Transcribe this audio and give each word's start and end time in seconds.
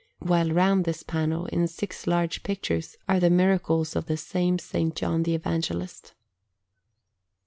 while 0.17 0.49
round 0.51 0.83
this 0.83 1.03
panel, 1.03 1.45
in 1.45 1.67
six 1.67 2.07
large 2.07 2.41
pictures, 2.41 2.95
are 3.07 3.19
the 3.19 3.29
miracles 3.29 3.95
of 3.95 4.07
the 4.07 4.17
same 4.17 4.55
S. 4.55 4.73
John 4.95 5.21
the 5.21 5.35
Evangelist. 5.35 6.15